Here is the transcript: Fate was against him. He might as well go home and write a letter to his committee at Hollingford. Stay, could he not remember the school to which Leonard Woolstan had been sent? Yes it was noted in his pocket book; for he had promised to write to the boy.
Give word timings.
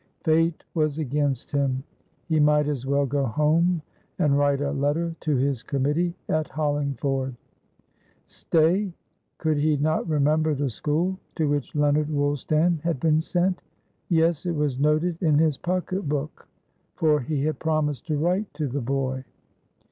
Fate 0.23 0.63
was 0.73 0.97
against 0.97 1.51
him. 1.51 1.83
He 2.27 2.39
might 2.39 2.67
as 2.67 2.87
well 2.87 3.05
go 3.05 3.25
home 3.27 3.83
and 4.17 4.35
write 4.35 4.59
a 4.59 4.71
letter 4.71 5.15
to 5.19 5.35
his 5.35 5.61
committee 5.61 6.15
at 6.27 6.47
Hollingford. 6.49 7.35
Stay, 8.25 8.91
could 9.37 9.57
he 9.57 9.77
not 9.77 10.09
remember 10.09 10.55
the 10.55 10.71
school 10.71 11.19
to 11.35 11.47
which 11.47 11.75
Leonard 11.75 12.09
Woolstan 12.09 12.79
had 12.81 12.99
been 12.99 13.21
sent? 13.21 13.61
Yes 14.09 14.47
it 14.47 14.53
was 14.55 14.79
noted 14.79 15.21
in 15.21 15.37
his 15.37 15.55
pocket 15.57 16.09
book; 16.09 16.47
for 16.95 17.19
he 17.19 17.43
had 17.45 17.59
promised 17.59 18.07
to 18.07 18.17
write 18.17 18.51
to 18.55 18.67
the 18.67 18.81
boy. 18.81 19.23